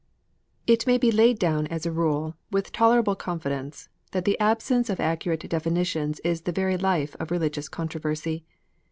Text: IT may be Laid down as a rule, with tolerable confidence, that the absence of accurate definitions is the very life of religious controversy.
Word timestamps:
IT 0.65 0.87
may 0.87 0.97
be 0.97 1.11
Laid 1.11 1.37
down 1.37 1.67
as 1.67 1.85
a 1.85 1.91
rule, 1.91 2.35
with 2.49 2.71
tolerable 2.71 3.13
confidence, 3.15 3.87
that 4.13 4.25
the 4.25 4.39
absence 4.39 4.89
of 4.89 4.99
accurate 4.99 5.47
definitions 5.47 6.19
is 6.21 6.41
the 6.41 6.51
very 6.51 6.75
life 6.75 7.15
of 7.19 7.29
religious 7.29 7.69
controversy. 7.69 8.43